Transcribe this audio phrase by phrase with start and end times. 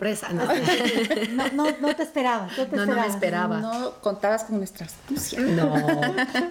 [0.00, 0.28] sorpresa.
[1.30, 2.48] No, no, no, te esperaba.
[2.56, 3.60] No, te no, no me esperaba.
[3.60, 5.40] No contabas con nuestra astucia.
[5.40, 5.74] No,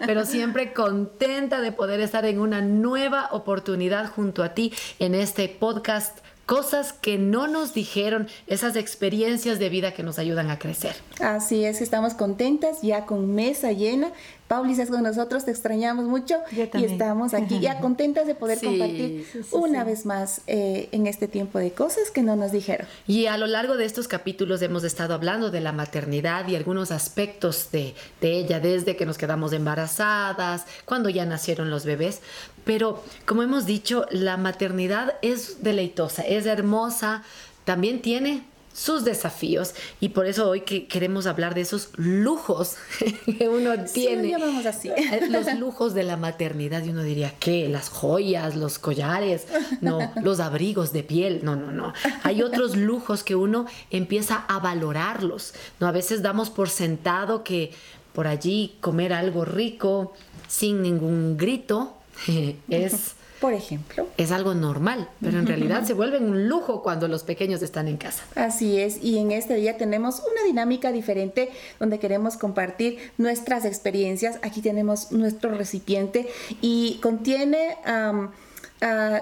[0.05, 5.49] pero siempre contenta de poder estar en una nueva oportunidad junto a ti en este
[5.49, 10.95] podcast cosas que no nos dijeron, esas experiencias de vida que nos ayudan a crecer.
[11.19, 14.11] Así es, estamos contentas ya con mesa llena
[14.49, 19.27] Pauli, estás con nosotros, te extrañamos mucho y estamos aquí ya contentas de poder compartir
[19.51, 22.87] una vez más eh, en este tiempo de cosas que no nos dijeron.
[23.05, 26.89] Y a lo largo de estos capítulos hemos estado hablando de la maternidad y algunos
[26.89, 32.21] aspectos de, de ella, desde que nos quedamos embarazadas, cuando ya nacieron los bebés.
[32.65, 37.21] Pero como hemos dicho, la maternidad es deleitosa, es hermosa,
[37.65, 42.75] también tiene sus desafíos y por eso hoy que queremos hablar de esos lujos
[43.37, 44.35] que uno tiene.
[44.35, 44.91] Sí, así.
[45.29, 47.67] Los lujos de la maternidad y uno diría, ¿qué?
[47.67, 49.47] Las joyas, los collares,
[49.81, 51.93] no, los abrigos de piel, no, no, no.
[52.23, 55.87] Hay otros lujos que uno empieza a valorarlos, ¿no?
[55.87, 57.71] A veces damos por sentado que
[58.13, 60.13] por allí comer algo rico
[60.47, 61.95] sin ningún grito
[62.69, 64.07] es por ejemplo.
[64.17, 67.97] Es algo normal, pero en realidad se vuelve un lujo cuando los pequeños están en
[67.97, 68.23] casa.
[68.35, 74.39] Así es, y en este día tenemos una dinámica diferente donde queremos compartir nuestras experiencias.
[74.41, 76.27] Aquí tenemos nuestro recipiente
[76.61, 77.77] y contiene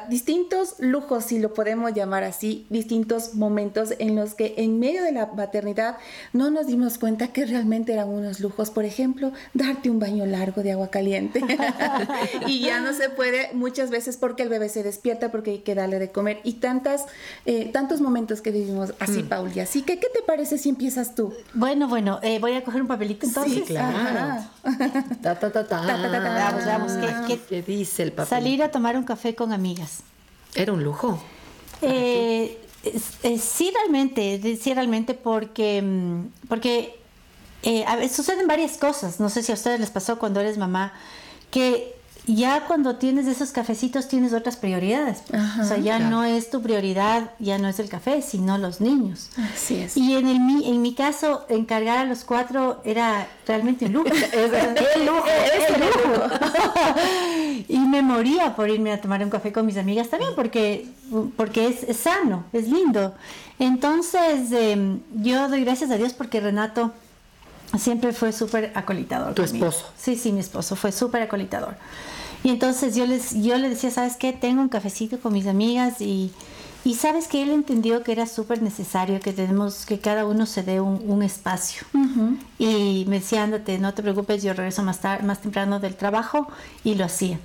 [0.10, 5.12] distintos lujos, si lo podemos llamar así, distintos momentos en los que en medio de
[5.12, 5.98] la maternidad
[6.34, 8.70] no nos dimos cuenta que realmente eran unos lujos.
[8.70, 11.42] Por ejemplo, darte un baño largo de agua caliente.
[12.48, 15.74] y ya no se puede muchas veces porque el bebé se despierta, porque hay que
[15.74, 16.40] darle de comer.
[16.44, 17.06] Y tantas,
[17.46, 19.30] eh, tantos momentos que vivimos así, mm.
[19.30, 19.60] Pauli.
[19.60, 21.34] Así que, ¿qué te parece si empiezas tú?
[21.54, 23.54] Bueno, bueno, eh, voy a coger un papelito entonces.
[23.54, 24.44] Sí, claro.
[25.22, 25.82] Ta, ta, ta, ta.
[25.82, 26.92] Vamos, vamos.
[27.28, 28.30] ¿Qué, qué dice el papel?
[28.30, 30.00] Salir a tomar un café con amigas.
[30.56, 31.20] ¿Era un lujo?
[31.82, 32.58] Eh,
[33.40, 37.00] sí, realmente, sí, realmente, porque, mm, porque
[37.64, 39.20] eh, suceden varias cosas.
[39.20, 40.94] No sé si a ustedes les pasó cuando eres mamá,
[41.52, 41.97] que
[42.28, 45.24] ya cuando tienes esos cafecitos tienes otras prioridades.
[45.62, 49.30] o sea, ya no es tu prioridad, ya no es el café, sino los niños.
[49.54, 49.96] Así es.
[49.96, 54.08] Y en, el, en mi caso, encargar a los cuatro era realmente un lujo.
[54.14, 54.52] es,
[55.06, 56.24] lujo, es lujo.
[57.70, 60.88] y me moría por irme a tomar un café con mis amigas también, porque,
[61.38, 63.16] porque es, sano, es lindo.
[63.58, 66.92] Entonces, em, yo doy gracias a Dios porque Renato
[67.78, 69.34] siempre fue súper acolitador.
[69.34, 69.92] ¿Tu esposo?
[69.98, 71.76] Sí, sí, mi esposo fue súper acolitador.
[72.44, 74.32] Y entonces yo, les, yo le decía, ¿sabes qué?
[74.32, 76.32] Tengo un cafecito con mis amigas y,
[76.86, 80.64] y sabes que él entendió que era súper necesario que tenemos que cada uno se
[80.64, 81.86] dé un, espacio.
[82.58, 86.48] Y me decía, ándate, no te preocupes, yo regreso más, tarde, más temprano del trabajo
[86.84, 87.40] y lo hacía.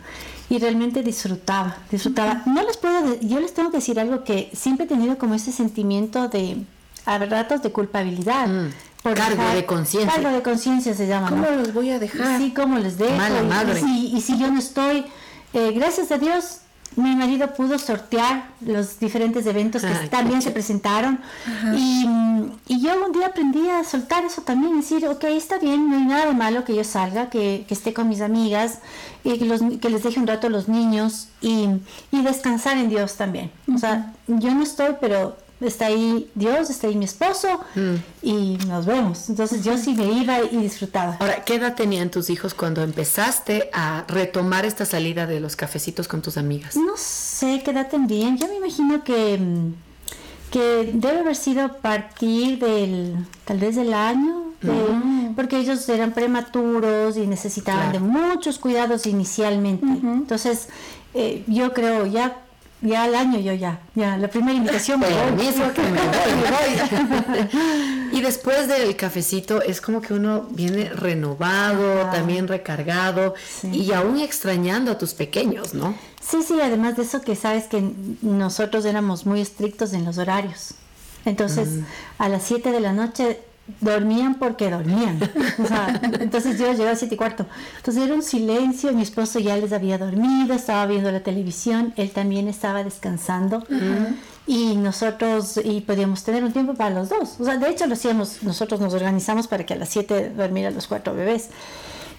[0.48, 2.42] Y realmente disfrutaba, disfrutaba.
[2.46, 5.50] No les puedo, yo les tengo que decir algo que siempre he tenido como ese
[5.50, 6.58] sentimiento de,
[7.06, 8.46] a ratos de culpabilidad.
[8.46, 8.70] Mm
[9.02, 10.12] cargo de conciencia.
[10.12, 11.28] Cargo de conciencia se llama.
[11.28, 12.38] ¿Cómo los voy a dejar?
[12.38, 13.14] Sí, ¿cómo les dejo?
[13.16, 13.80] Mala madre.
[13.80, 15.04] Y, si, yo no estoy,
[15.52, 16.58] eh, gracias a Dios,
[16.96, 21.20] mi marido pudo sortear los diferentes eventos que ah, también se presentaron.
[21.74, 22.06] Y,
[22.68, 26.04] y, yo un día aprendí a soltar eso también, decir, ok, está bien, no hay
[26.04, 28.78] nada de malo que yo salga, que, que esté con mis amigas,
[29.24, 31.68] y que, los, que les deje un rato a los niños y,
[32.10, 33.50] y descansar en Dios también.
[33.74, 35.36] O sea, yo no estoy, pero
[35.68, 37.94] está ahí Dios, está ahí mi esposo mm.
[38.22, 39.28] y nos vemos.
[39.28, 41.16] Entonces yo sí me iba y disfrutaba.
[41.20, 46.08] Ahora, ¿qué edad tenían tus hijos cuando empezaste a retomar esta salida de los cafecitos
[46.08, 46.76] con tus amigas?
[46.76, 48.36] No sé qué edad tendrían.
[48.38, 49.74] Yo me imagino que, mm,
[50.50, 54.52] que debe haber sido a partir del, tal vez del año.
[54.62, 55.34] Mm.
[55.34, 59.86] Porque ellos eran prematuros y necesitaban de muchos cuidados inicialmente.
[59.86, 60.68] Entonces,
[61.14, 62.42] eh, yo creo ya
[62.82, 65.52] ya al año yo ya, ya, la primera invitación me voy,
[68.12, 74.92] y después del cafecito es como que uno viene renovado, también recargado y aún extrañando
[74.92, 75.94] a tus pequeños, ¿no?
[76.20, 77.82] Sí, sí, además de eso que sabes que
[78.20, 80.74] nosotros éramos muy estrictos en los horarios.
[81.24, 81.84] Entonces, mm.
[82.18, 83.40] a las 7 de la noche
[83.80, 85.18] dormían porque dormían.
[86.20, 87.46] entonces yo llegaba a siete y cuarto.
[87.76, 92.10] Entonces era un silencio, mi esposo ya les había dormido, estaba viendo la televisión, él
[92.10, 93.64] también estaba descansando.
[94.46, 97.36] Y nosotros, y podíamos tener un tiempo para los dos.
[97.38, 100.74] O sea, de hecho lo hacíamos, nosotros nos organizamos para que a las siete dormieran
[100.74, 101.50] los cuatro bebés.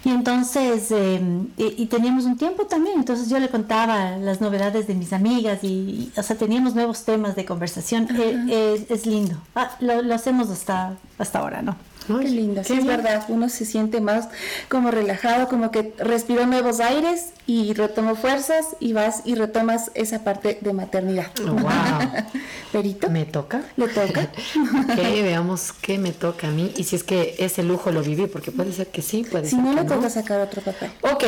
[0.04, 4.94] Y entonces, em, y, teníamos un tiempo también, entonces yo le contaba las novedades de
[4.94, 8.06] mis amigas y, o sea, teníamos nuevos temas de conversación.
[8.10, 9.36] Eh, es, lindo.
[9.54, 11.76] Ah, lo, hacemos hasta, hasta ahora, ¿no?
[12.06, 14.28] Qué lindo, sí, es verdad, uno se siente más
[14.68, 20.22] como relajado, como que respiró nuevos aires y retomó fuerzas y vas y retomas esa
[20.22, 21.30] parte de maternidad.
[21.40, 21.62] Wow.
[22.72, 23.08] Perito.
[23.10, 23.62] ¿Me toca?
[23.76, 24.22] ¿Le toca?
[24.92, 28.26] ok, veamos qué me toca a mí y si es que ese lujo lo viví,
[28.26, 30.90] porque puede ser que sí, puede si ser no, que le toca sacar otro papel.
[31.02, 31.24] Ok,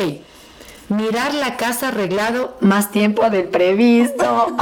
[0.89, 4.47] mirar la casa arreglado más tiempo del previsto.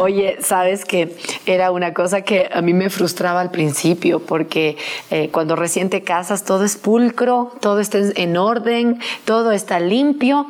[0.00, 1.16] Oye, sabes que
[1.46, 4.76] era una cosa que a mí me frustraba al principio, porque
[5.10, 10.46] eh, cuando recién te casas todo es pulcro, todo está en orden, todo está limpio,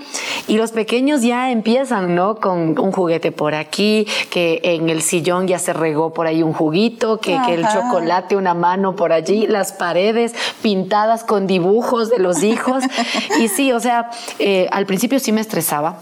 [0.48, 2.36] y los pequeños ya empiezan, ¿no?
[2.36, 6.52] Con un juguete por aquí, que en el sillón ya se regó por ahí un
[6.52, 12.18] juguito, que, que el chocolate, una mano por allí, las paredes pintadas con dibujos de
[12.18, 12.79] los hijos.
[13.40, 15.98] Y sí, o sea, eh, al principio sí me estresaba.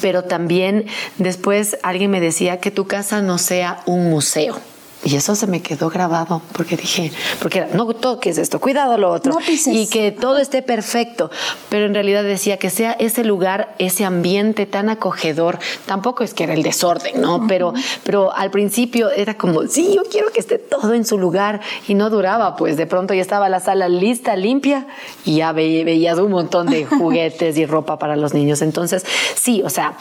[0.00, 0.86] Pero también
[1.18, 4.58] después alguien me decía que tu casa no sea un museo.
[5.06, 9.12] Y eso se me quedó grabado porque dije, porque era, no toques esto, cuidado lo
[9.12, 9.34] otro.
[9.34, 9.72] No pises.
[9.72, 11.30] Y que todo esté perfecto.
[11.68, 15.60] Pero en realidad decía que sea ese lugar, ese ambiente tan acogedor.
[15.86, 17.46] Tampoco es que era el desorden, ¿no?
[17.46, 17.72] Pero,
[18.02, 21.60] pero al principio era como, sí, yo quiero que esté todo en su lugar.
[21.86, 24.88] Y no duraba, pues de pronto ya estaba la sala lista, limpia,
[25.24, 28.60] y ya ve- veías un montón de juguetes y ropa para los niños.
[28.60, 29.04] Entonces,
[29.36, 29.96] sí, o sea,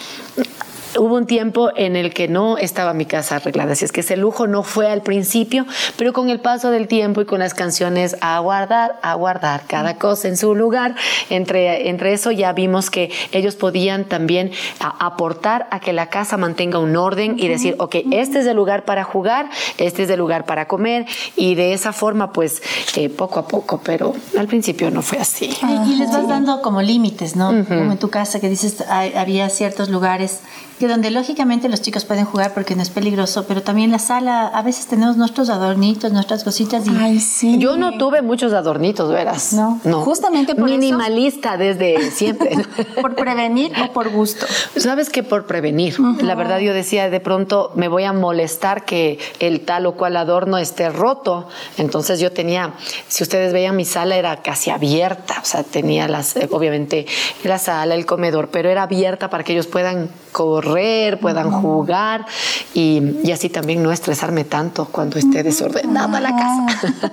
[0.98, 4.16] Hubo un tiempo en el que no estaba mi casa arreglada, así es que ese
[4.16, 5.66] lujo no fue al principio,
[5.98, 9.98] pero con el paso del tiempo y con las canciones a guardar, a guardar cada
[9.98, 10.96] cosa en su lugar,
[11.30, 16.38] entre, entre eso ya vimos que ellos podían también a- aportar a que la casa
[16.38, 20.20] mantenga un orden y decir, ok, este es el lugar para jugar, este es el
[20.20, 21.06] lugar para comer,
[21.36, 22.62] y de esa forma, pues
[22.96, 25.50] eh, poco a poco, pero al principio no fue así.
[25.62, 27.48] Y, y les vas dando como límites, ¿no?
[27.66, 30.40] Como en tu casa que dices, hay- había ciertos lugares
[30.80, 34.48] que donde lógicamente los chicos pueden jugar porque no es peligroso, pero también la sala,
[34.48, 37.58] a veces tenemos nuestros adornitos, nuestras cositas y Ay, sí.
[37.58, 39.54] Yo no tuve muchos adornitos, verás.
[39.54, 39.80] No.
[40.02, 42.58] Justamente por eso- Minimalista desde siempre.
[43.02, 44.46] ¿Por prevenir o por gusto?
[44.78, 46.00] Sabes que por prevenir.
[46.22, 50.18] La verdad yo decía, de pronto me voy a molestar que el tal o cual
[50.18, 51.48] adorno esté roto.
[51.78, 52.74] Entonces yo tenía,
[53.08, 57.06] si ustedes veían mi sala era casi abierta, o sea, tenía las, obviamente
[57.44, 60.75] la sala, el comedor, pero era abierta para que ellos puedan correr,
[61.22, 62.26] puedan jugar
[62.74, 66.66] y, y así también no estresarme tanto cuando esté desordenada la casa.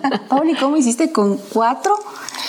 [0.03, 0.21] Ah.
[0.29, 1.95] Pauli, ¿cómo hiciste con cuatro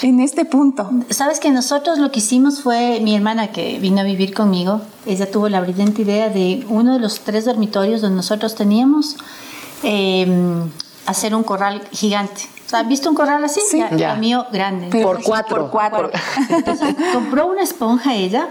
[0.01, 0.89] en este punto?
[1.10, 5.30] Sabes que nosotros lo que hicimos fue mi hermana que vino a vivir conmigo, ella
[5.30, 9.18] tuvo la brillante idea de uno de los tres dormitorios donde nosotros teníamos
[9.83, 10.27] eh,
[11.06, 12.42] hacer un corral gigante.
[12.71, 13.62] ¿has visto un corral así?
[13.62, 13.77] Sí.
[13.77, 14.13] Ya, Ya.
[14.13, 14.88] El mío grande.
[14.89, 15.62] Pero Por cuatro.
[15.63, 16.12] Por cuatro.
[16.50, 18.48] Entonces compró una esponja ella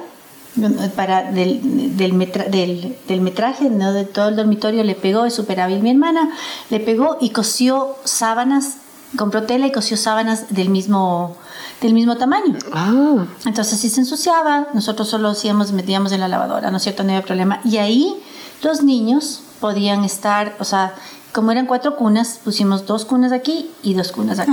[0.94, 3.92] para del, del, metra- del, del metraje ¿no?
[3.92, 6.30] de todo el dormitorio le pegó es súper hábil mi hermana
[6.68, 8.74] le pegó y cosió sábanas
[9.16, 11.36] compró tela y cosió sábanas del mismo
[11.80, 12.56] del mismo tamaño.
[12.72, 17.02] Ah, entonces si se ensuciaba nosotros solo hacíamos metíamos en la lavadora no es cierto
[17.02, 17.60] no había problema.
[17.64, 18.14] Y ahí
[18.62, 20.94] los niños podían estar o sea
[21.32, 24.52] como eran cuatro cunas, pusimos dos cunas aquí y dos cunas acá.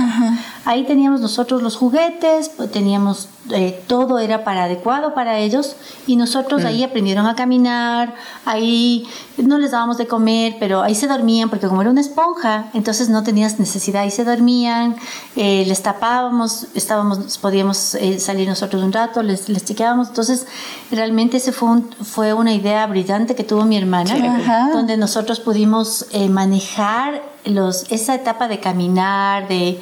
[0.64, 5.76] Ahí teníamos nosotros los juguetes, pues, teníamos eh, todo era para adecuado para ellos
[6.06, 8.14] y nosotros ahí aprendieron a caminar,
[8.46, 12.70] ahí no les dábamos de comer, pero ahí se dormían porque como era una esponja,
[12.72, 14.96] entonces no tenías necesidad, ahí se dormían,
[15.36, 20.46] eh, les tapábamos, estábamos, podíamos eh, salir nosotros un rato, les, les chequeábamos, entonces
[20.90, 24.70] realmente ese fue, un- fue una idea brillante que tuvo mi hermana, Ajá.
[24.72, 29.80] donde nosotros pudimos eh, manejar los, esa etapa de caminar, de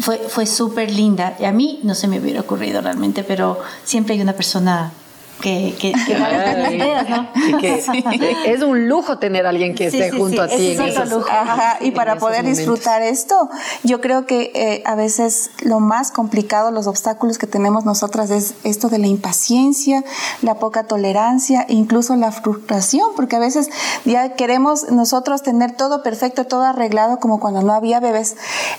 [0.00, 1.36] fue, fue súper linda.
[1.38, 4.92] Y a mí no se me hubiera ocurrido realmente, pero siempre hay una persona
[5.40, 7.28] que, que, que da las ideas, ¿no?
[7.34, 7.82] y que
[8.52, 10.80] es un lujo tener a alguien que Sí, esté sí, junto sí, a ti en
[10.82, 11.26] esos- lujo.
[11.30, 12.58] Ajá, y en para esos poder momentos.
[12.58, 13.48] disfrutar esto,
[13.82, 18.54] yo creo que eh, a veces lo más complicado, los obstáculos que tenemos nosotras es
[18.64, 20.04] esto de la impaciencia,
[20.42, 23.70] la poca tolerancia, incluso la frustración, porque a veces
[24.04, 28.36] ya queremos nosotros tener todo perfecto, todo arreglado, como cuando no había bebés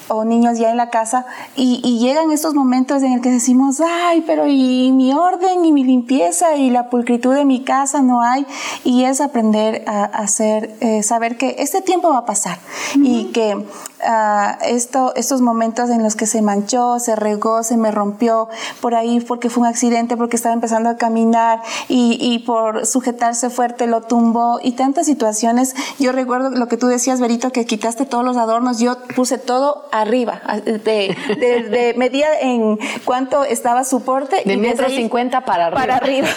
[0.08, 1.26] o niños ya en la casa,
[1.56, 5.72] y, y llegan estos momentos en el que decimos, ay, pero y mi orden y
[5.72, 8.46] mi limpieza y la pulcritud de mi casa no hay,
[8.84, 12.60] y es aprender a, hacer, eh, saber que este tiempo va a pasar
[12.96, 13.66] y que
[14.04, 18.96] ah, esto, estos momentos en los que se manchó, se regó, se me rompió por
[18.96, 23.88] ahí porque fue un accidente, porque estaba empezando a caminar y, y por sujetarse fuerte
[23.88, 25.76] lo tumbó y tantas situaciones.
[26.00, 29.86] Yo recuerdo lo que tú decías, Berito, que quitaste todos los adornos, yo puse todo
[29.92, 34.38] arriba, de, de, de medida en cuánto estaba soporte.
[34.46, 35.82] De y desde metro cincuenta para arriba.
[35.82, 36.28] Para arriba,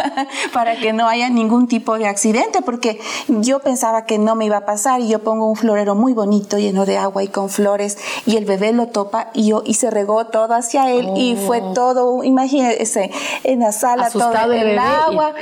[0.52, 4.58] para que no haya ningún tipo de accidente, porque yo pensaba que no me iba
[4.58, 7.50] a pasar y yo pongo un florero muy bonito lleno de agua agua y con
[7.50, 11.36] flores y el bebé lo topa y, yo, y se regó todo hacia él y
[11.36, 11.72] fue oh.
[11.74, 13.10] todo, imagínense,
[13.44, 15.34] en la sala todo el, agua,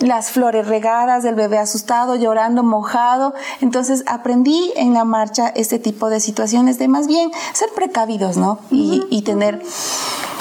[0.00, 3.34] las flores regadas, el bebé asustado, llorando, mojado.
[3.60, 8.58] Entonces aprendí en la marcha este tipo de situaciones de más bien ser precavidos, ¿no?
[8.70, 9.62] y, y tener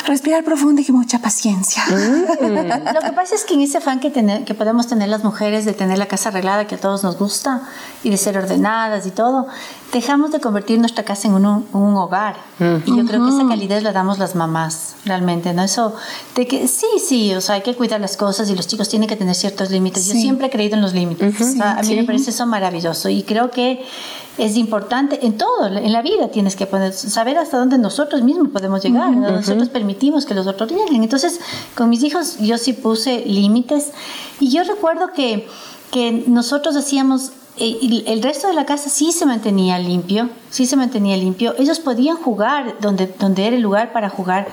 [0.05, 1.83] respirar profundo y mucha paciencia.
[1.89, 2.93] Mm.
[2.93, 5.65] Lo que pasa es que en ese afán que, tener, que podemos tener las mujeres
[5.65, 7.61] de tener la casa arreglada, que a todos nos gusta,
[8.03, 9.47] y de ser ordenadas y todo,
[9.91, 12.37] dejamos de convertir nuestra casa en un, hogar.
[12.59, 12.75] Mm.
[12.85, 15.63] Y yo creo que esa calidez la damos las mamás, realmente, ¿no?
[15.63, 15.95] Eso
[16.35, 19.07] de que sí, sí, o sea, hay que cuidar las cosas y los chicos tienen
[19.07, 20.05] que tener ciertos límites.
[20.07, 21.59] Yo siempre he creído en los límites.
[21.61, 23.85] a mí me parece eso maravilloso y creo que
[24.37, 28.49] es importante en todo, en la vida tienes que poner, saber hasta dónde nosotros mismos
[28.49, 31.03] podemos llegar, nosotros permitimos que los otros lleguen.
[31.03, 31.39] Entonces,
[31.75, 33.91] con mis hijos yo sí puse límites
[34.39, 35.47] y yo recuerdo que,
[35.91, 40.77] que nosotros hacíamos eh, el resto de la casa sí se mantenía limpio, sí se
[40.77, 41.53] mantenía limpio.
[41.57, 44.47] Ellos podían jugar donde, donde era el lugar para jugar.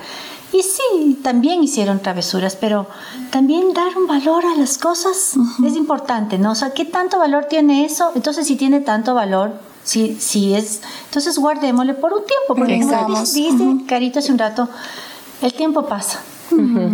[0.51, 2.87] Y sí, también hicieron travesuras, pero
[3.31, 6.51] también dar un valor a las cosas es importante, ¿no?
[6.51, 8.11] O sea, ¿qué tanto valor tiene eso?
[8.15, 9.53] Entonces, si tiene tanto valor,
[9.89, 14.69] si, si es, entonces guardémosle por un tiempo, porque como dice Carito hace un rato,
[15.41, 16.21] el tiempo pasa.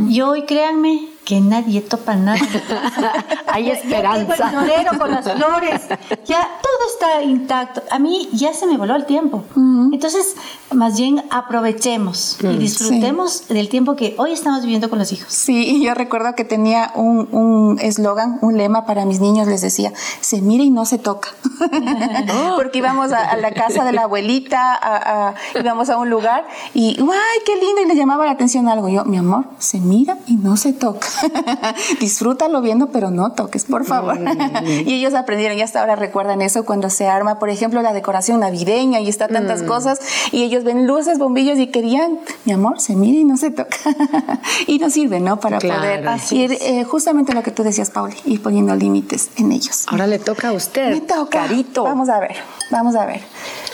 [0.10, 2.40] Y hoy, créanme, que nadie topa nada.
[3.48, 4.36] Hay esperanza.
[4.68, 5.82] Ya el con las flores,
[6.26, 7.82] ya todo está intacto.
[7.92, 9.44] A mí ya se me voló el tiempo.
[9.92, 10.36] Entonces,
[10.72, 15.34] más bien aprovechemos y disfrutemos del tiempo que hoy estamos viviendo con los hijos.
[15.34, 19.92] Sí, yo recuerdo que tenía un eslogan, un, lema para mis niños, les decía,
[20.22, 21.30] se mira y no se toca.
[22.56, 27.40] Porque íbamos a, la casa de la abuelita, a, íbamos a un lugar y, ¡ay,
[27.46, 27.82] qué lindo!
[27.84, 28.90] Y le llamaba la atención algo.
[28.90, 31.08] Yo, mi amor, se mira y no se toca.
[32.00, 34.20] Disfrútalo viendo, pero no toques, por favor.
[34.64, 38.40] y ellos aprendieron y hasta ahora recuerdan eso cuando se arma, por ejemplo, la decoración
[38.40, 39.68] navideña y está tantas mm.
[39.68, 40.00] cosas
[40.32, 43.78] y ellos ven luces, bombillos y querían, mi amor, se mira y no se toca.
[44.68, 45.40] y no sirve, ¿no?
[45.40, 49.86] Para poder ir eh, justamente lo que tú decías, Pauli, ir poniendo límites en ellos.
[49.88, 50.92] Ahora le toca a usted.
[50.92, 51.42] Me toca.
[51.42, 51.84] Carito.
[51.84, 52.36] Vamos a ver,
[52.72, 53.22] vamos a ver.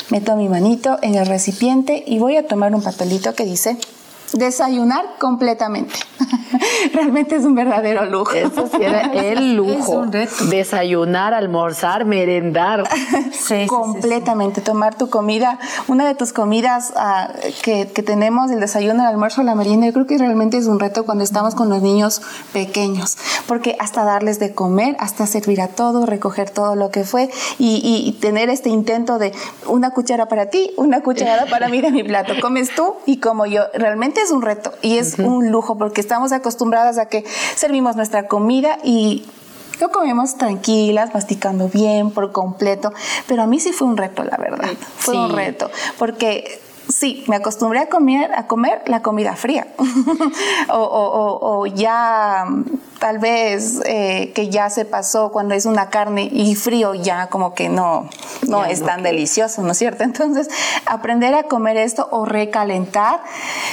[0.09, 3.77] Meto mi manito en el recipiente y voy a tomar un papelito que dice
[4.33, 5.93] desayunar completamente.
[6.93, 8.33] Realmente es un verdadero lujo.
[8.33, 10.05] Eso sí era el lujo.
[10.49, 12.83] Desayunar, almorzar, merendar.
[13.31, 14.61] Sí, completamente.
[14.61, 17.29] Tomar tu comida, una de tus comidas ah,
[17.63, 21.05] que, tenemos, el desayuno, el almuerzo, la merienda, yo creo que realmente es un reto
[21.05, 22.21] cuando estamos con los niños
[22.53, 27.29] pequeños, porque hasta darles de comer, hasta servir a todo, recoger todo lo que fue
[27.57, 29.33] y, y tener este intento de
[29.65, 32.33] una cuchara para ti, una cuchara para mí de mi plato.
[32.41, 33.63] Comes tú y como yo.
[33.73, 37.25] Realmente es un reto y es un lujo porque estamos acostumbradas a que
[37.55, 39.25] servimos nuestra comida y
[39.79, 42.93] lo comemos tranquilas, masticando bien por completo,
[43.27, 44.69] pero a mí sí fue un reto, la verdad.
[44.97, 49.67] Fue un reto, porque sí, me acostumbré a comer, a comer la comida fría.
[50.69, 52.45] o, ya
[52.99, 57.55] tal vez eh, que ya se pasó cuando es una carne y frío ya como
[57.55, 58.07] que no,
[58.47, 60.03] no es tan delicioso, ¿no es cierto?
[60.11, 60.49] Entonces,
[60.85, 63.21] aprender a comer esto o recalentar,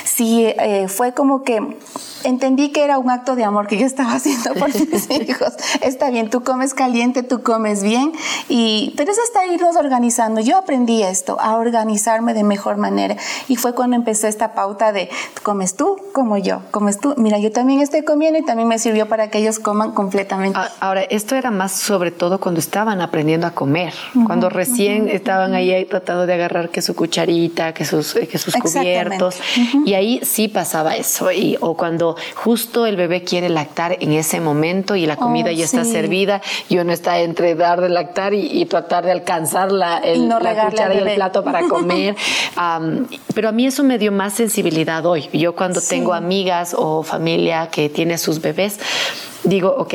[0.04, 1.76] sí, eh, fue como que
[2.24, 5.52] entendí que era un acto de amor que yo estaba haciendo por mis hijos.
[5.82, 8.12] Está bien, tú comes caliente, tú comes bien,
[8.48, 10.40] y, pero es hasta irnos organizando.
[10.40, 13.16] Yo aprendí esto, a organizarme de mejor manera.
[13.48, 15.08] Y fue cuando empecé esta pauta de,
[15.42, 17.14] comes tú como yo, comes tú.
[17.16, 20.58] Mira, yo también estoy comiendo y también me sirvió para que ellos coman completamente.
[20.58, 23.94] Ah, ahora, esto era más sobre todo cuando estaban aprendiendo a comer,
[24.26, 29.36] cuando recién estaban ahí tratando de agarrar que su cucharita, que sus, que sus cubiertos.
[29.84, 31.30] Y ahí sí pasaba eso.
[31.32, 35.52] Y, o cuando justo el bebé quiere lactar en ese momento y la comida oh,
[35.52, 40.02] ya está servida y uno está entre dar de lactar y, tratar de alcanzar la,
[40.02, 42.16] cuchara y el plato para comer.
[43.34, 45.28] pero a mí eso me dio más sensibilidad hoy.
[45.32, 48.78] Yo cuando tengo amigas o familia que tiene sus bebés,
[49.44, 49.94] digo, ok,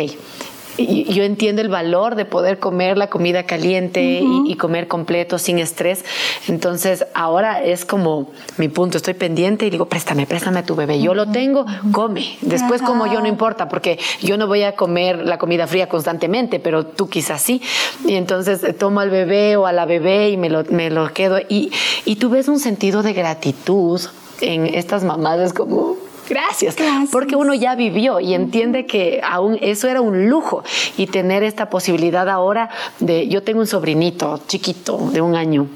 [0.77, 6.05] yo entiendo el valor de poder comer la comida caliente y, comer completo sin estrés.
[6.47, 11.01] Entonces ahora es como mi punto, estoy pendiente y digo, préstame, préstame a tu bebé.
[11.01, 12.37] Yo lo tengo, come.
[12.41, 16.59] Después como yo no importa, porque yo no voy a comer la comida fría constantemente,
[16.59, 17.61] pero tú quizás sí.
[18.05, 21.11] Y entonces eh, tomo al bebé o a la bebé y me lo, me lo
[21.13, 21.39] quedo.
[21.49, 21.71] Y,
[22.05, 24.01] y tú ves un sentido de gratitud
[24.41, 25.95] en estas mamadas como
[26.29, 26.75] Gracias,
[27.11, 30.63] porque uno ya vivió y entiende que aún eso era un lujo
[30.97, 35.67] y tener esta posibilidad ahora de, yo tengo un sobrinito chiquito de un año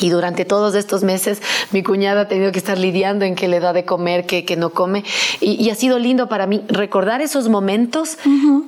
[0.00, 1.40] Y durante todos estos meses
[1.72, 4.56] mi cuñada ha tenido que estar lidiando en qué le da de comer, qué, qué
[4.56, 5.04] no come.
[5.40, 8.16] Y, ha sido lindo para mí recordar esos momentos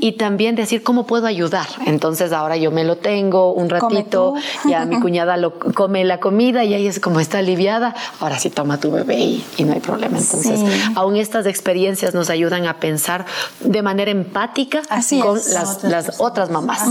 [0.01, 1.67] y también decir cómo puedo ayudar.
[1.87, 4.35] Entonces ahora yo me lo tengo un ratito,
[4.69, 7.95] ya mi cuñada lo come la comida y ahí es como está aliviada.
[8.21, 10.19] Ahora sí toma tu bebé y, no hay problema.
[10.19, 10.61] Entonces,
[10.95, 13.27] aún estas experiencias nos ayudan a pensar
[13.61, 14.83] de manera empática
[15.23, 16.83] con las, otras, mamás.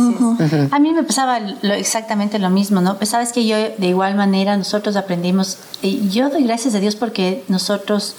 [0.71, 2.97] A mí me pasaba exactamente lo mismo, ¿no?
[2.97, 6.95] Pues sabes que yo de igual manera nosotros aprendimos, y yo doy gracias a Dios
[6.95, 8.15] porque nosotros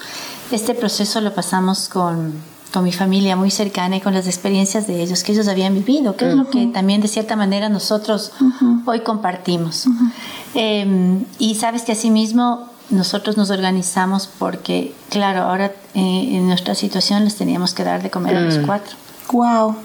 [0.50, 2.32] este proceso lo pasamos con,
[2.72, 6.16] con mi familia muy cercana y con las experiencias de ellos que ellos habían vivido,
[6.16, 8.32] que es lo que también de cierta manera nosotros
[8.86, 9.86] hoy compartimos.
[10.54, 17.24] Em, y sabes que asimismo nosotros nos organizamos porque, claro, ahora eh, en nuestra situación
[17.24, 18.66] les teníamos que dar de comer a los mm.
[18.66, 18.96] cuatro.
[19.32, 19.76] ¡Wow!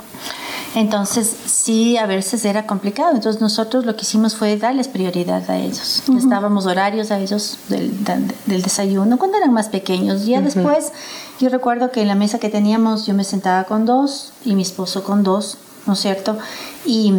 [0.75, 3.15] Entonces, sí, a veces era complicado.
[3.15, 6.03] Entonces, nosotros lo que hicimos fue darles prioridad a ellos.
[6.13, 8.03] Les dábamos horarios a ellos del,
[8.45, 10.25] desayuno cuando eran más pequeños.
[10.25, 10.91] Ya después,
[11.39, 14.63] yo recuerdo que en la mesa que teníamos, yo me sentaba con dos y mi
[14.63, 16.37] esposo con dos, ¿no es cierto?
[16.85, 17.13] Y,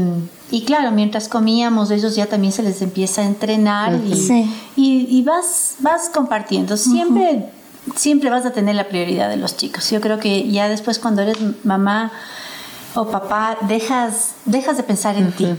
[0.51, 5.77] y claro, mientras comíamos, ellos ya también se les empieza a entrenar y, y, vas,
[5.79, 6.77] vas compartiendo.
[6.77, 7.47] Siempre,
[7.95, 9.91] siempre vas a tener la prioridad de los chicos.
[9.91, 12.13] Yo creo que ya después, cuando eres mamá,
[12.97, 15.55] o oh, papá, dejas, dejas de pensar en ti.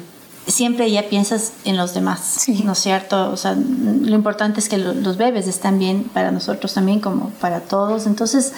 [0.48, 3.32] Siempre ya piensas en los demás, ¿no es cierto?
[3.32, 7.60] O sea, lo importante es que los bebés están bien para nosotros también como para
[7.60, 8.08] todos.
[8.08, 8.53] Entonces,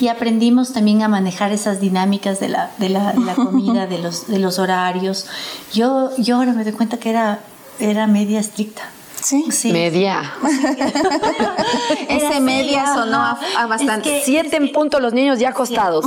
[0.00, 4.38] y aprendimos también a manejar esas dinámicas de la, de la, comida, de los, de
[4.38, 5.26] los horarios.
[5.72, 7.40] Yo, yo ahora me doy cuenta que era,
[7.78, 8.82] era media estricta.
[9.22, 9.72] Sí.
[9.72, 10.32] Media.
[12.08, 14.22] Ese media sonó a, bastante.
[14.24, 16.04] siete en punto los niños ya acostados.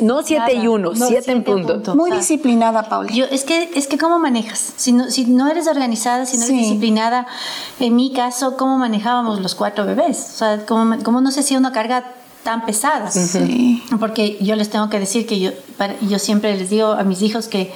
[0.00, 1.94] no siete y uno, siete, en punto.
[1.94, 3.10] Muy disciplinada, Paula.
[3.12, 4.72] Yo, es que, es que ¿cómo manejas?
[4.76, 7.26] Si no, si no eres organizada, si no eres disciplinada,
[7.80, 10.30] en mi caso, ¿cómo manejábamos los cuatro bebés?
[10.34, 12.04] O sea, ¿cómo, cómo no se hacía una carga
[12.42, 13.10] tan pesada?
[13.10, 13.82] Sí.
[14.00, 15.50] Porque yo les tengo que decir que yo,
[16.08, 17.72] yo siempre les digo a mis hijos que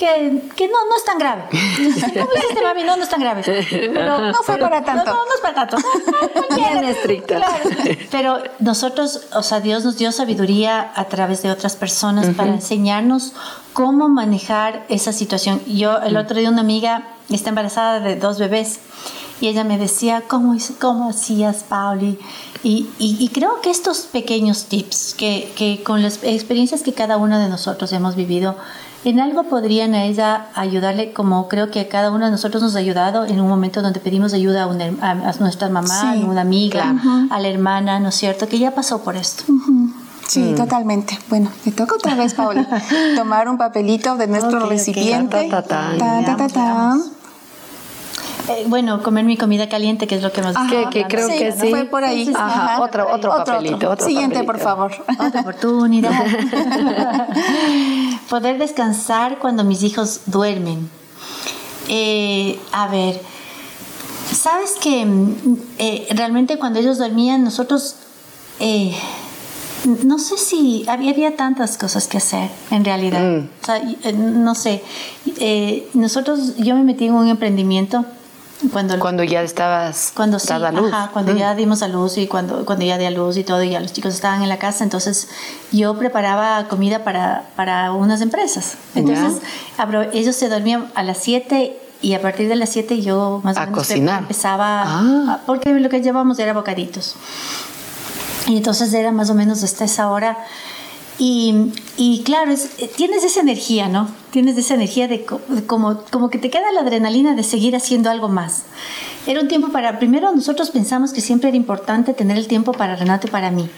[0.00, 1.42] que, que no, no es tan grave.
[1.50, 2.84] ¿Cómo hiciste, mami?
[2.84, 3.42] No, no es tan grave.
[3.44, 5.04] Pero, no fue para tanto.
[5.04, 5.76] No, no, es para tanto.
[6.56, 7.38] Bien estricta.
[8.10, 13.34] Pero nosotros, o sea, Dios nos dio sabiduría a través de otras personas para enseñarnos
[13.74, 15.60] cómo manejar esa situación.
[15.66, 18.80] Yo, el otro día, una amiga está embarazada de dos bebés
[19.42, 22.18] y ella me decía, ¿cómo, cómo hacías, Pauli?
[22.62, 27.16] Y, y, y, creo que estos pequeños tips, que, que con las experiencias que cada
[27.18, 28.56] uno de nosotros hemos vivido,
[29.04, 32.76] en algo podrían a ella ayudarle, como creo que a cada uno de nosotros nos
[32.76, 36.42] ha ayudado en un momento donde pedimos ayuda a, una, a, nuestra mamá, a una
[36.42, 36.94] amiga,
[37.30, 38.46] a la hermana, ¿no es cierto?
[38.48, 39.44] Que ya pasó por esto.
[40.26, 40.54] Sí, mm.
[40.54, 41.18] totalmente.
[41.28, 42.66] Bueno, me toca otra vez, Paula,
[43.16, 45.50] tomar un papelito de nuestro recipiente.
[48.48, 51.52] Eh, bueno, comer mi comida caliente, que es lo que más que, que creo que
[51.52, 51.70] sí.
[51.70, 52.32] Fue por ahí.
[52.34, 53.96] Ajá, Otro, otro, papelito.
[53.96, 54.92] Siguiente, por favor.
[55.18, 56.12] Otra oportunidad.
[58.30, 60.88] Poder descansar cuando mis hijos duermen.
[61.88, 63.20] Eh, a ver,
[64.32, 67.96] sabes que mm, eh, realmente cuando ellos dormían, nosotros
[70.04, 73.20] no sé si había, había, tantas cosas que hacer en realidad.
[73.20, 73.48] Mm.
[73.62, 74.82] O sea, no sé.
[75.94, 78.06] nosotros, yo me metí en un emprendimiento
[78.72, 80.92] cuando, cuando ya estabas cuando sí, a luz.
[80.92, 83.62] Ajá, cuando ya dimos a luz y cuando, cuando ya di a luz y todo,
[83.62, 85.28] y ya los chicos estaban en la casa, entonces
[85.72, 88.76] yo preparaba comida para, para unas empresas.
[88.94, 89.40] Entonces
[90.12, 93.60] ellos se dormían a las 7 y a partir de las 7 yo más o
[93.60, 95.40] menos empezaba, ah.
[95.46, 97.16] porque lo que llevábamos era bocaditos.
[98.46, 100.36] Y entonces era más o menos hasta esa hora
[101.22, 104.08] y, y claro, es, eh, tienes esa energía, ¿no?
[104.30, 105.26] Tienes esa energía de,
[105.66, 108.62] como, como que te queda la adrenalina de seguir haciendo algo más.
[109.26, 112.96] Era un tiempo para, primero nosotros pensamos que siempre era importante tener el tiempo para
[112.96, 113.68] Renato y para mí.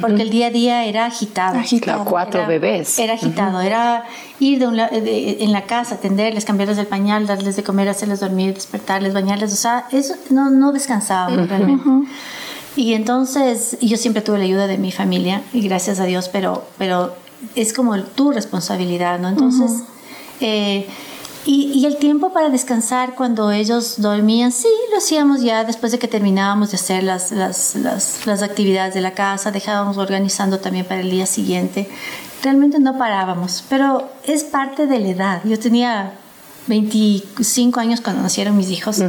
[0.00, 1.58] Porque el día a día era agitado.
[1.58, 2.06] agitado.
[2.06, 2.98] cuatro bebés.
[2.98, 3.60] Era agitado.
[3.60, 4.04] Era
[4.40, 8.54] ir de, un, en la casa, atenderles, cambiarles el pañal, darles de comer, hacerles dormir,
[8.54, 9.52] despertarles, bañarles.
[9.52, 11.84] O sea, eso no, no descansábamos realmente.
[12.76, 16.64] Y entonces yo siempre tuve la ayuda de mi familia y gracias a Dios, pero,
[16.76, 17.14] pero
[17.54, 19.28] es como tu responsabilidad, ¿no?
[19.30, 19.82] Entonces,
[20.40, 20.86] eh,
[21.46, 25.98] y, y, el tiempo para descansar cuando ellos dormían, sí, lo hacíamos ya después de
[25.98, 30.84] que terminábamos de hacer las, las, las, las actividades de la casa, dejábamos organizando también
[30.84, 31.88] para el día siguiente.
[32.42, 35.40] Realmente no parábamos, pero es parte de la edad.
[35.44, 36.14] Yo tenía
[36.66, 39.00] 25 años cuando nacieron mis hijos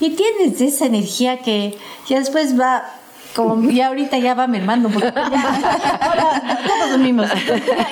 [0.00, 1.76] y tienes esa energía que
[2.08, 2.84] ya después va
[3.34, 5.12] como ya ahorita ya va mermando poquito.
[5.14, 7.28] Ya, todos dormimos.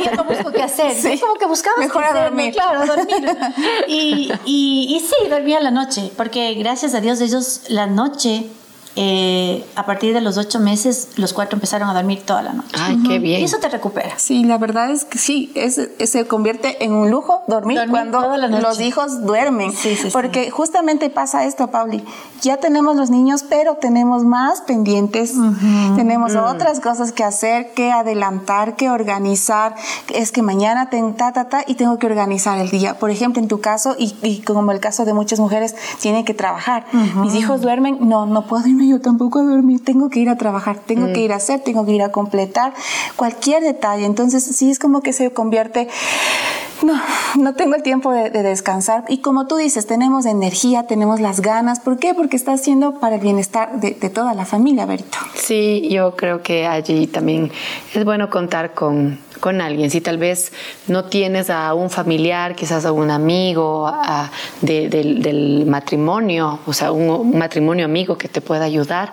[0.05, 0.93] Ya, no busco qué hacer.
[0.95, 1.13] Sí.
[1.13, 2.53] Es como que buscamos Mejor a dormir.
[2.53, 3.37] Claro, a dormir.
[3.89, 8.47] Y, y, y sí, dormía la noche, porque gracias a Dios ellos la noche,
[9.01, 12.71] eh, a partir de los ocho meses, los cuatro empezaron a dormir toda la noche.
[12.77, 13.41] Ay, qué bien.
[13.41, 14.19] Y eso te recupera.
[14.19, 17.93] Sí, la verdad es que sí, es, es- se convierte en un lujo dormir, Dormir
[18.11, 19.71] cuando los hijos duermen.
[19.71, 20.09] Sí, sí, sí.
[20.13, 22.05] Porque justamente pasa esto, Pauli.
[22.43, 25.35] Ya tenemos los niños, pero tenemos más pendientes.
[25.95, 29.77] Tenemos otras cosas que hacer, que adelantar, que organizar.
[30.13, 32.99] Es que mañana tengo ta, ta, ta, y tengo que organizar el día.
[32.99, 36.35] Por ejemplo, en tu caso, y, y como el caso de muchas mujeres, tienen que
[36.35, 36.87] trabajar.
[37.23, 39.85] Mis hijos duermen, no, no puedo irme yo tampoco a dormir.
[39.85, 42.75] Tengo que ir a trabajar, tengo que ir a hacer, tengo que ir a completar
[43.17, 44.05] cualquier detalle.
[44.05, 45.89] Entonces, sí es como que se convierte.
[46.83, 47.01] No,
[47.37, 49.05] no tengo el tiempo de, de descansar.
[49.09, 51.81] Y como tú dices, tenemos energía, tenemos las ganas.
[51.81, 52.15] ¿Por qué?
[52.15, 55.19] Porque está haciendo para el bienestar de, de toda la familia, Berito.
[55.35, 57.51] Sí, yo creo que allí también
[57.95, 59.91] es bueno contar con, con alguien.
[59.91, 60.53] Si tal vez
[60.87, 64.31] no tienes a un familiar, quizás a un amigo a-
[64.63, 69.13] de- del, del matrimonio, o sea, un, un matrimonio amigo que te pueda ayudar,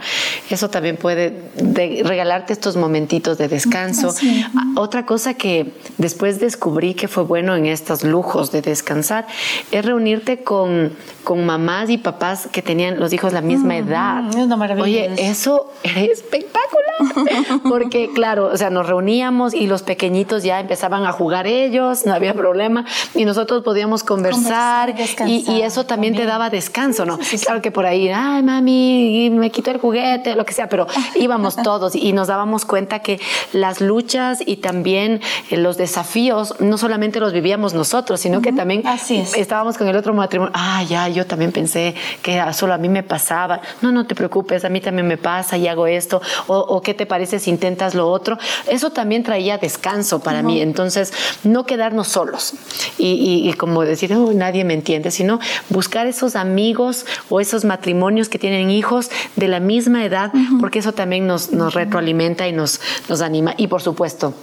[0.49, 4.13] eso también puede de- regalarte estos momentitos de descanso.
[4.55, 9.27] Ah, Otra cosa que después descubrí que fue bueno en estos lujos de descansar
[9.71, 14.27] es reunirte con, con mamás y papás que tenían los hijos la misma edad.
[14.29, 15.71] es una maravilla Oye, eso.
[15.83, 17.61] era espectacular.
[17.67, 19.83] Porque, claro, o sea, nos reuníamos y los
[20.15, 22.85] pequeñitos ya empezaban a jugar ellos, no había problema.
[23.15, 24.91] Y nosotros podíamos conversar.
[24.91, 27.19] Conversar, y, y eso también, te daba descanso, ¿no?
[27.43, 31.57] Claro que por ahí, ay, mami, me quitó el juguete, lo que sea, pero íbamos
[31.57, 33.19] todos y nos dábamos cuenta que
[33.51, 38.87] las luchas y también eh, los desafíos no solamente los vivíamos nosotros, sino que también
[38.87, 39.35] Así es.
[39.35, 40.53] estábamos con el otro matrimonio.
[40.55, 43.59] Ah, ya, yo también pensé que solo a mí me pasaba.
[43.81, 46.21] No, no te preocupes, a mí también me pasa y hago esto.
[46.47, 48.37] O, o qué te parece si intentas lo otro.
[48.67, 50.61] Eso también traía descanso para mí.
[50.61, 51.11] Entonces,
[51.43, 52.53] no quedarnos solos
[52.97, 55.39] y, y- y como decir, "Oh, nadie me entiende, sino
[55.69, 60.93] buscar esos amigos o esos matrimonios que tienen hijos de la misma edad, porque eso
[60.93, 63.53] también nos, nos retroalimenta y nos, nos anima.
[63.57, 64.33] Y por supuesto,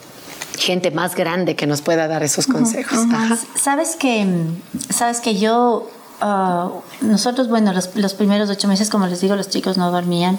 [0.58, 2.98] gente más grande que nos pueda dar esos consejos.
[3.12, 3.38] Ajá.
[3.54, 4.26] Sabes que,
[4.90, 5.88] sabes que yo,
[6.20, 6.68] ah,
[7.00, 10.38] nosotros, bueno, los, los primeros ocho meses, como les digo, los chicos no dormían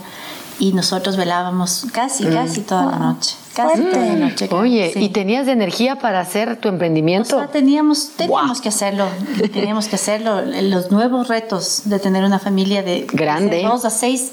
[0.59, 3.35] y nosotros velábamos casi, casi toda la noche.
[3.55, 3.91] Casi Fuerte.
[3.97, 4.49] toda la noche.
[4.51, 4.99] Oye, sí.
[5.05, 7.37] ¿y tenías energía para hacer tu O emprendimiento?
[7.37, 8.61] sea, teníamos, teníamos Wow.
[8.61, 9.05] que hacerlo,
[9.51, 10.41] teníamos que hacerlo.
[10.43, 13.57] Los nuevos retos de tener una familia de Grande.
[13.57, 14.31] de dos a seis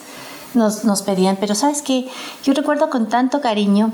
[0.55, 2.09] nos, nos pedían, pero sabes que
[2.45, 3.93] yo recuerdo con tanto cariño,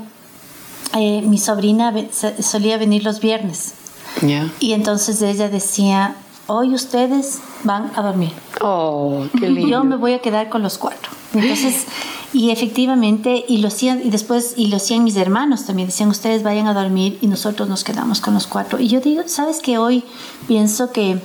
[0.97, 1.93] eh, mi sobrina
[2.41, 3.73] solía venir los viernes
[4.21, 4.49] Ya.
[4.59, 6.15] y entonces ella decía,
[6.47, 8.31] hoy ustedes van a dormir.
[8.61, 9.67] Oh, qué lindo.
[9.67, 11.11] Yo me voy a quedar con los cuatro.
[11.33, 11.85] Entonces,
[12.33, 16.43] y efectivamente, y lo hacían, y después, y lo hacían mis hermanos también, decían, ustedes
[16.43, 18.79] vayan a dormir y nosotros nos quedamos con los cuatro.
[18.79, 20.03] Y yo digo, ¿sabes que Hoy
[20.47, 21.19] pienso que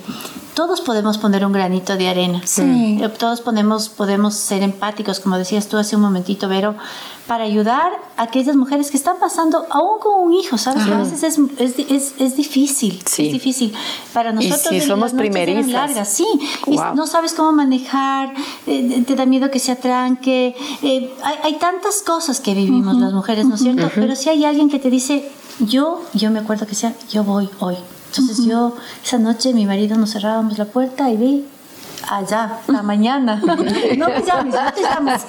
[0.53, 2.41] todos podemos poner un granito de arena.
[2.45, 2.99] Sí.
[3.01, 6.75] Eh, Todos podemos, podemos ser empáticos, como decías tú hace un momentito, Vero,
[7.27, 10.83] para ayudar a aquellas mujeres que están pasando, aún con un hijo, ¿sabes?
[10.87, 13.27] A veces es, es, es, es difícil, Sí.
[13.27, 13.73] es difícil.
[14.13, 15.67] Para nosotros si las somos primerizas.
[15.71, 16.27] largas, sí,
[16.67, 18.33] y no sabes cómo manejar,
[18.67, 20.55] eh, te da miedo que se atranque.
[20.81, 23.89] eh, hay, hay tantas cosas que vivimos las mujeres, ¿no es cierto?
[23.95, 27.49] Pero si hay alguien que te dice, yo, yo me acuerdo que decía, yo voy
[27.59, 27.77] hoy.
[28.15, 31.45] Entonces yo, esa noche mi marido nos cerrábamos la puerta y vi
[32.09, 33.41] allá, la mañana.
[33.97, 35.21] No me llames, no te llames.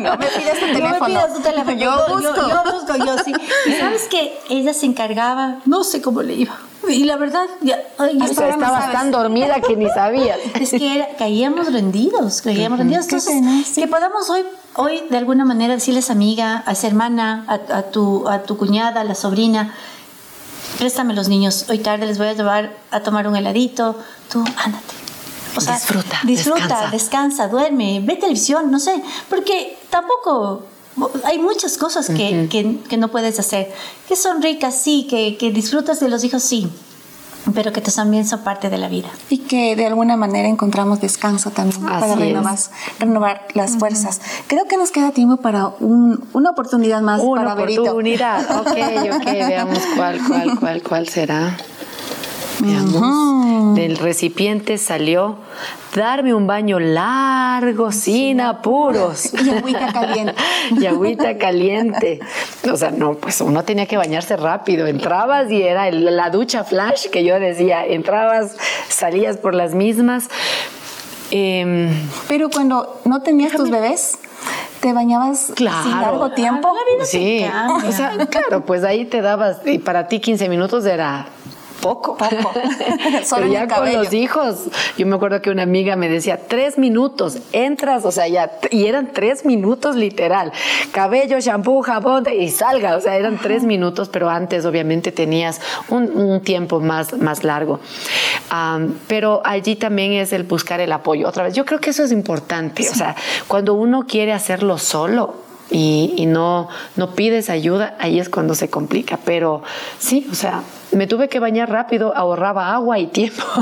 [0.00, 1.06] No me pidas tu No me teléfono.
[1.06, 1.76] pidas tu teléfono.
[1.76, 2.22] Yo busco.
[2.34, 3.32] Yo, yo busco, yo sí.
[3.66, 6.54] Y sabes que ella se encargaba, no sé cómo le iba.
[6.88, 10.38] Y la verdad, ya, ay, O sea, estabas tan dormida que ni sabías.
[10.60, 13.04] es que era- caíamos rendidos, caíamos rendidos.
[13.04, 14.42] Entonces, que podamos hoy,
[14.74, 19.02] hoy de alguna manera decirles amiga, a esa hermana, a, a tu, a tu cuñada,
[19.02, 19.72] a la sobrina,
[20.78, 23.96] préstame los niños, hoy tarde les voy a llevar a tomar un heladito,
[24.30, 24.94] tú ándate.
[25.54, 26.90] O sea, Disfruta, disfruta, descansa.
[26.90, 30.64] descansa, duerme, ve televisión, no sé, porque tampoco
[31.24, 33.70] hay muchas cosas que, que, que no puedes hacer,
[34.08, 36.68] que son ricas, sí, que, que disfrutas de los hijos, sí,
[37.54, 39.08] pero que también son parte de la vida.
[39.28, 42.18] Y que de alguna manera encontramos descanso también Así para es.
[42.18, 42.58] renovar,
[42.98, 44.20] renovar las fuerzas.
[44.46, 47.82] Creo que nos queda tiempo para un- una oportunidad más Una para Berito.
[47.82, 48.58] oportunidad.
[48.60, 51.56] Ok, ok, veamos cuál, cuál, cuál, cuál será.
[52.60, 53.74] Veamos.
[53.76, 55.36] Del recipiente salió
[55.94, 59.32] darme un baño largo, sin apuros.
[59.42, 60.34] Y agüita caliente.
[60.80, 62.20] y agüita caliente.
[62.70, 64.86] O sea, no, pues uno tenía que bañarse rápido.
[64.86, 67.84] Entrabas y era el- la ducha flash que yo decía.
[67.86, 68.56] Entrabas,
[68.88, 70.28] salías por las mismas.
[71.30, 71.88] Em,
[72.28, 74.18] Pero cuando no tenías tus bebés,
[74.80, 75.84] ¿Te bañabas Claro.
[75.84, 76.68] sin largo tiempo?
[77.04, 77.44] Sí,
[77.86, 81.26] o sea, claro, pues ahí te dabas, y para ti 15 minutos era
[81.82, 82.16] poco.
[82.22, 82.52] Poco.
[83.24, 86.38] Solo Pero en ya con los hijos, yo me acuerdo que una amiga me decía,
[86.48, 90.52] tres minutos, entras, o sea, ya, y eran tres minutos literal,
[90.92, 96.16] cabello, shampoo, jabón, y salga, o sea, eran tres minutos, pero antes obviamente tenías un,
[96.16, 97.80] un tiempo más, más largo.
[99.08, 101.28] Pero allí también es el buscar el apoyo.
[101.28, 103.16] Otra vez, yo creo que eso es importante, o sea,
[103.48, 105.34] cuando uno quiere hacerlo solo,
[105.70, 109.18] y, y no, no pides ayuda, ahí es cuando se complica.
[109.24, 109.62] Pero
[109.98, 113.42] sí, o sea, me tuve que bañar rápido, ahorraba agua y tiempo.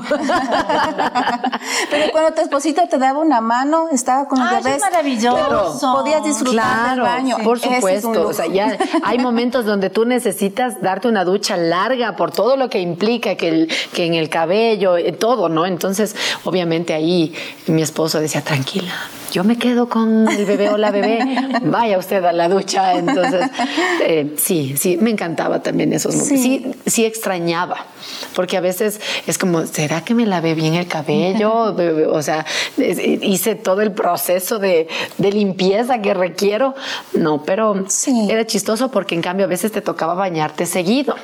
[1.91, 4.81] Pero cuando tu esposito te daba una mano, estaba con los Ay, es bebés.
[4.81, 5.37] maravilloso.
[5.37, 7.37] claro, Podías disfrutar del baño.
[7.43, 8.29] por es un supuesto.
[8.29, 12.69] O sea, ya hay momentos donde tú necesitas darte una ducha larga por todo lo
[12.69, 15.67] que implica que, el, que en el cabello, en todo, ¿no?
[15.67, 16.15] Entonces,
[16.45, 17.35] obviamente ahí
[17.67, 18.93] mi esposo decía, tranquila,
[19.33, 21.21] yo me quedo con el bebé o la bebé,
[21.63, 22.95] vaya usted a la ducha.
[22.95, 23.49] Entonces,
[24.03, 26.41] eh, sí, sí, me encantaba también esos momentos.
[26.41, 27.85] Sí, sí extrañaba,
[28.35, 31.75] porque a veces es como, ¿será que me lavé bien el cabello?
[32.13, 32.47] O sea,
[32.79, 36.75] es- hice todo el proceso de, de limpieza que requiero.
[37.13, 38.27] No, pero Sí.
[38.31, 41.15] era chistoso porque en cambio a veces te tocaba bañarte seguido.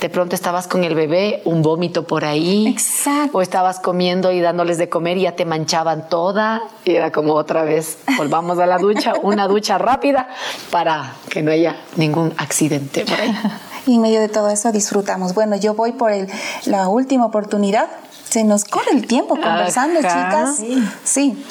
[0.00, 2.68] De pronto estabas con el bebé, un vómito por ahí.
[2.68, 3.38] Exacto.
[3.38, 6.62] O estabas comiendo y dándoles de comer y ya te manchaban toda.
[6.84, 10.28] Y era como otra vez, volvamos a la ducha, una ducha rápida
[10.70, 13.34] para que no haya ningún accidente por ahí.
[13.86, 15.34] Y en medio de todo eso disfrutamos.
[15.34, 16.28] Bueno, yo voy por el-
[16.66, 17.88] la última oportunidad.
[18.28, 20.08] Se nos corre el tiempo conversando, Ajá.
[20.54, 20.62] chicas.
[21.04, 21.44] Sí.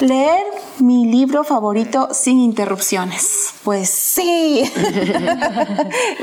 [0.00, 0.42] Leer
[0.78, 3.50] mi libro favorito sin interrupciones.
[3.62, 4.70] Pues sí.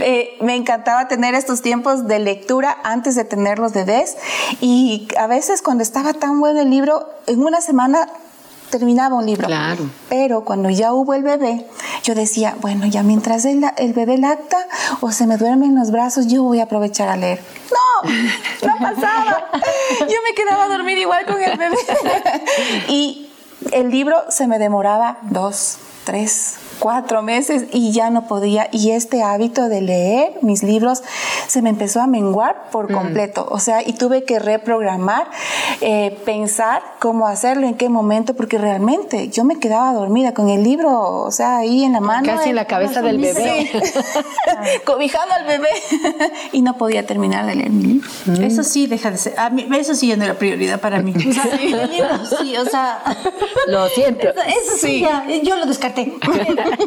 [0.02, 4.18] Eh, me encantaba tener estos tiempos de lectura antes de tener los bebés.
[4.62, 8.10] Y a veces cuando estaba tan bueno el libro, en una semana
[8.70, 9.48] terminaba un libro.
[9.48, 9.90] Claro.
[10.10, 11.66] Pero cuando ya hubo el bebé,
[12.04, 14.58] yo decía, bueno, ya mientras el, el bebé lacta
[15.02, 17.42] o se me duerme en los brazos, yo voy a aprovechar a leer.
[17.72, 18.10] No,
[18.68, 19.50] no pasaba.
[20.00, 21.78] Yo me quedaba a dormir igual con el bebé.
[22.88, 23.30] Y
[23.72, 28.68] el libro se me demoraba dos, tres, cuatro meses y ya no podía.
[28.72, 31.04] Y este hábito de leer mis libros
[31.48, 33.48] se me empezó a menguar por completo.
[33.50, 35.28] O sea, y tuve que reprogramar,
[35.82, 40.64] eh, pensar cómo hacerlo, en qué momento, porque realmente yo me quedaba dormida con el
[40.64, 42.26] libro, o sea, ahí en la mano.
[42.26, 43.70] Casi en la cabeza del bebé.
[43.72, 43.80] Sí.
[44.86, 45.70] Cobijando al bebé.
[46.52, 48.10] y no podía terminar de leer mi libro.
[48.42, 49.34] Eso sí deja de ser.
[49.38, 51.14] a mí- eso sí ya no era prioridad para mí.
[51.16, 51.44] O sea,
[52.40, 53.02] sí, o sea.
[53.68, 54.28] Lo siento.
[54.30, 56.14] Eso, eso sí, ya, yo lo descarté.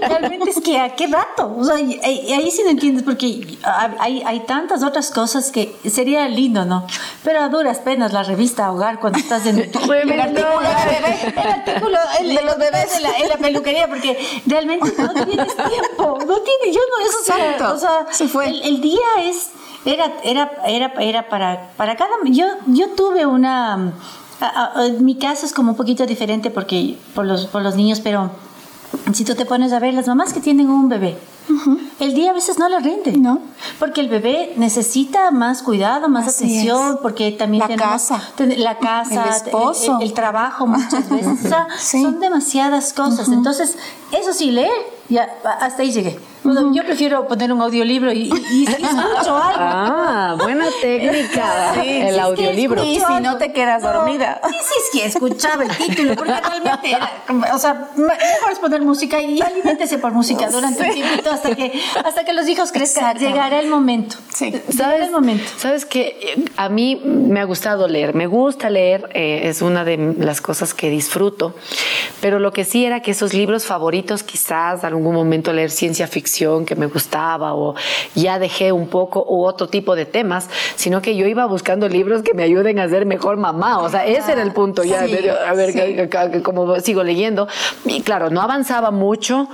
[0.01, 1.55] Realmente es que a qué rato.
[1.59, 1.99] O sea, y
[2.33, 3.59] ahí sí no entiendes porque
[3.99, 6.87] hay, hay tantas otras cosas que sería lindo, ¿no?
[7.25, 12.35] Pero a duras penas la revista Hogar cuando estás en el artículo, el artículo el-
[12.37, 12.97] De los bebés.
[12.97, 16.18] en la, en la peluquería porque realmente no tienes tiempo.
[16.27, 17.75] No tienes, yo no, eso Exacto.
[17.75, 18.49] o sea, Se fue.
[18.49, 19.51] El, el día es
[19.85, 23.75] era era era era para para cada yo yo tuve una
[24.40, 27.75] a- a- a- mi caso es como un poquito diferente porque por los por los
[27.75, 28.31] niños pero
[29.13, 31.17] si tú te pones a ver las mamás que tienen un bebé
[31.99, 33.41] el día a veces no le rinde No.
[33.79, 36.97] porque el bebé necesita más cuidado más Así atención es.
[37.03, 38.23] porque también La tenemos casa.
[38.37, 39.97] ten- la casa El esposo.
[40.01, 42.03] el, el trabajo muchas veces o sea, Sí.
[42.03, 43.77] son demasiadas cosas entonces
[44.13, 44.71] eso sí leer
[45.09, 45.29] ya
[45.61, 50.37] hasta ahí llegué Bueno, yo prefiero poner un audiolibro y, y, y escucho algo Ah,
[50.43, 51.75] buena técnica.
[51.75, 52.83] Sí, el sí, audiolibro.
[52.83, 54.41] Y si no te quedas dormida.
[54.43, 57.11] Sí, sí, es que escuchaba el título, porque realmente era,
[57.55, 61.55] o sea, me- mejor es poner música y aliméntese por música durante un tiempo hasta
[61.55, 63.05] que, hasta que los hijos crezcan.
[63.05, 63.29] Exacto.
[63.29, 64.17] Llegará el momento.
[64.35, 64.53] Sí.
[64.69, 65.45] Llegará el momento.
[65.59, 70.15] Sabes que a mí me ha gustado leer, me gusta leer, eh, es una de
[70.19, 71.55] las cosas que disfruto,
[72.21, 76.32] pero lo que sí era que esos libros favoritos, quizás algún momento leer ciencia ficción
[76.66, 77.75] que me gustaba o
[78.14, 82.23] ya dejé un poco u otro tipo de temas, sino que yo iba buscando libros
[82.23, 85.12] que me ayuden a ser mejor mamá, o sea, ese era el punto ya, Sí,
[85.12, 86.40] de- a ver, sí.
[86.42, 87.49] como sigo leyendo,
[87.85, 89.49] y claro, no avanzaba mucho.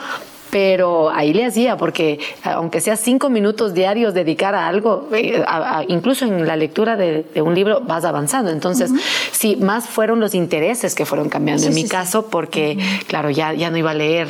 [0.50, 5.78] Pero ahí le hacía, porque aunque sea cinco minutos diarios dedicar a algo, eh, a-
[5.80, 8.50] a- incluso en la lectura de, de un libro vas avanzando.
[8.50, 8.90] Entonces,
[9.32, 13.70] sí, más fueron los intereses que fueron cambiando en mi caso, porque, claro, ya, ya
[13.70, 14.28] no iba a leer,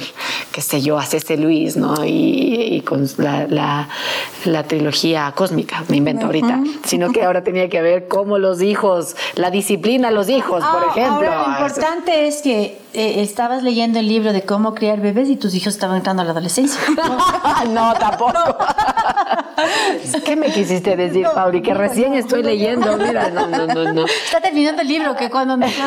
[0.52, 1.36] qué sé yo, a C.C.
[1.36, 2.04] Luis, ¿no?
[2.04, 2.10] Y,
[2.76, 3.88] y con la, la-
[4.44, 9.16] la trilogía cósmica, me invento ahorita, sino que ahora tenía que ver cómo los hijos,
[9.34, 11.30] la disciplina a los hijos, por Ah, ejemplo.
[11.30, 15.36] Ahora, lo importante es que eh, estabas leyendo el libro de cómo criar bebés y
[15.36, 16.80] tus hijos estaban entrando a la adolescencia.
[17.68, 18.32] no, tampoco.
[20.24, 21.62] ¿Qué me quisiste decir, Pauli?
[21.62, 22.96] Que recién estoy leyendo.
[22.96, 24.06] Mira, no, no, no, no.
[24.06, 25.84] Está terminando el libro que cuando nació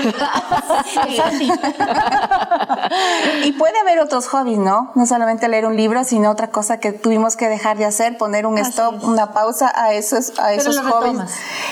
[1.16, 1.52] Sandy.
[3.46, 4.92] y puede haber otros hobbies, ¿no?
[4.96, 8.46] No solamente leer un libro, sino otra cosa que tuvimos que dejar de hacer, poner
[8.46, 11.22] un stop, una pausa a esos, a esos hobbies.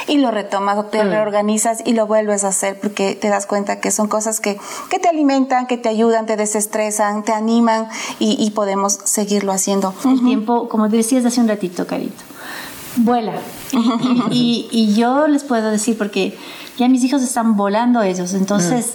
[0.07, 1.09] Y lo retomas o te mm.
[1.09, 4.59] reorganizas y lo vuelves a hacer porque te das cuenta que son cosas que,
[4.89, 7.87] que te alimentan, que te ayudan, te desestresan, te animan
[8.19, 9.93] y, podemos seguirlo haciendo.
[10.03, 12.23] El tiempo, como decías hace un ratito, Carito,
[12.97, 13.33] vuela.
[14.31, 16.37] y, y, yo les puedo decir, porque
[16.77, 18.93] ya mis hijos están volando ellos, entonces...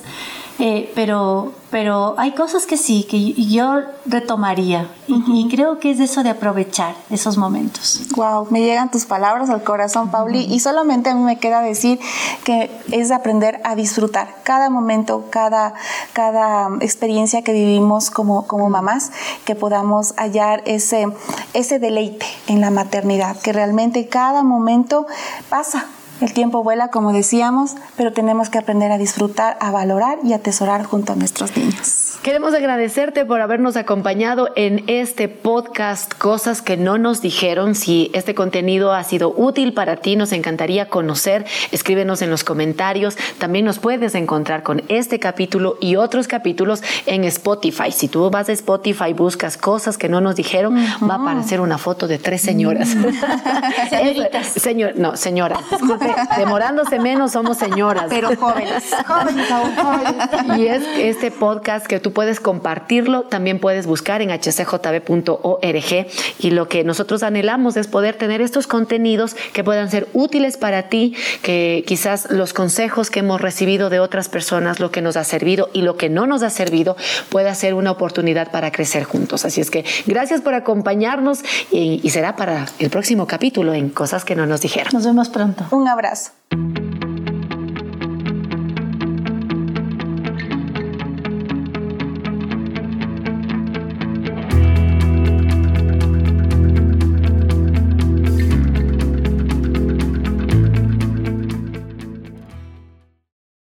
[0.61, 4.89] Eh, pero, pero hay cosas que sí, que yo retomaría.
[5.09, 8.03] Y, creo que es eso de aprovechar esos momentos.
[8.15, 11.99] Wow, me llegan tus palabras al corazón, Pauli, y solamente a mí me queda decir
[12.45, 15.75] que es aprender a disfrutar cada momento, cada,
[16.13, 19.11] cada experiencia que vivimos como, como mamás,
[19.45, 21.09] que podamos hallar ese,
[21.53, 25.07] ese deleite en la maternidad, que realmente cada momento
[25.49, 25.87] pasa
[26.21, 30.85] el tiempo vuela, como decíamos, pero tenemos que aprender a disfrutar, a valorar y atesorar
[30.85, 32.19] junto a nuestros niños.
[32.23, 37.75] Queremos agradecerte por habernos acompañado en este podcast Cosas que no nos dijeron.
[37.75, 41.45] Si este contenido ha sido útil para ti, nos encantaría conocer.
[41.71, 43.19] Escríbenos en los comentarios.
[43.37, 47.93] También nos puedes encontrar con este capítulo y otros capítulos en Spotify.
[47.93, 51.61] Si tú vas a Spotify y buscas Cosas que no nos dijeron, va a aparecer
[51.61, 52.89] una foto de tres señoras.
[53.91, 54.47] Señoritas.
[54.47, 55.59] Señor, no, señoras.
[56.37, 58.07] demorándose menos somos señoras.
[58.09, 58.85] Pero jóvenes.
[59.07, 60.59] jóvenes jóvenes.
[60.59, 66.07] Y es este podcast que tú puedes compartirlo, también puedes buscar en hcjb.org
[66.39, 70.85] y lo que nosotros anhelamos es poder tener estos contenidos que puedan ser útiles para
[70.89, 75.25] ti, que quizás los consejos que hemos recibido de otras personas, lo que nos ha
[75.25, 76.97] servido y lo que no nos ha servido,
[77.29, 79.45] pueda ser una oportunidad para crecer juntos.
[79.45, 81.41] Así es que gracias por acompañarnos
[81.71, 84.91] y, y será para el próximo capítulo en Cosas que no nos dijeron.
[84.93, 85.65] Nos vemos pronto.
[85.71, 86.31] Un abrazo.